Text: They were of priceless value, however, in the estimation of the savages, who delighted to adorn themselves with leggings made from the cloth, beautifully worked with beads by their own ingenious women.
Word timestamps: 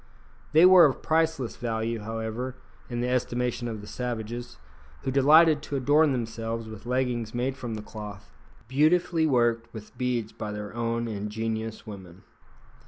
They 0.51 0.65
were 0.65 0.85
of 0.85 1.03
priceless 1.03 1.57
value, 1.57 1.99
however, 1.99 2.55
in 2.89 3.01
the 3.01 3.07
estimation 3.09 3.67
of 3.67 3.81
the 3.81 3.87
savages, 3.87 4.57
who 5.03 5.11
delighted 5.11 5.61
to 5.61 5.75
adorn 5.75 6.11
themselves 6.11 6.67
with 6.67 6.87
leggings 6.87 7.35
made 7.35 7.55
from 7.55 7.75
the 7.75 7.83
cloth, 7.83 8.31
beautifully 8.67 9.27
worked 9.27 9.71
with 9.75 9.95
beads 9.99 10.31
by 10.31 10.53
their 10.53 10.73
own 10.73 11.07
ingenious 11.07 11.85
women. 11.85 12.23